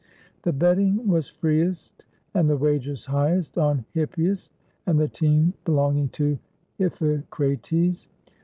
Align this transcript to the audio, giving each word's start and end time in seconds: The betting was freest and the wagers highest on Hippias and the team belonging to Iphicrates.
The 0.41 0.51
betting 0.51 1.05
was 1.07 1.29
freest 1.29 2.05
and 2.33 2.49
the 2.49 2.57
wagers 2.57 3.05
highest 3.05 3.59
on 3.59 3.85
Hippias 3.93 4.49
and 4.87 4.99
the 4.99 5.07
team 5.07 5.53
belonging 5.63 6.09
to 6.17 6.39
Iphicrates. 6.79 8.07